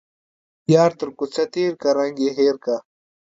يار 0.73 0.91
تر 0.99 1.09
کوڅه 1.17 1.43
تيرکه، 1.53 1.89
رنگ 1.97 2.15
يې 2.23 2.29
هير 2.37 2.55
که. 2.63 2.75